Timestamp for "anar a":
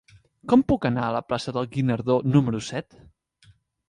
0.89-1.11